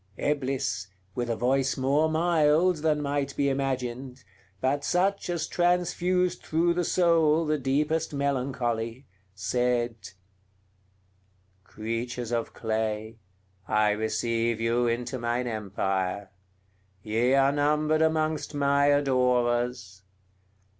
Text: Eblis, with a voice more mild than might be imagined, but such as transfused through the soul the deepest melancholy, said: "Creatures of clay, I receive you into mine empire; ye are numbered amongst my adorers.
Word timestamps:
Eblis, 0.17 0.87
with 1.13 1.29
a 1.29 1.35
voice 1.35 1.77
more 1.77 2.09
mild 2.09 2.77
than 2.77 3.03
might 3.03 3.35
be 3.35 3.49
imagined, 3.49 4.23
but 4.59 4.83
such 4.83 5.29
as 5.29 5.45
transfused 5.47 6.41
through 6.41 6.73
the 6.73 6.83
soul 6.83 7.45
the 7.45 7.59
deepest 7.59 8.11
melancholy, 8.11 9.05
said: 9.35 9.93
"Creatures 11.63 12.31
of 12.31 12.51
clay, 12.51 13.19
I 13.67 13.91
receive 13.91 14.59
you 14.59 14.87
into 14.87 15.19
mine 15.19 15.45
empire; 15.45 16.31
ye 17.03 17.35
are 17.35 17.51
numbered 17.51 18.01
amongst 18.01 18.55
my 18.55 18.87
adorers. 18.87 20.01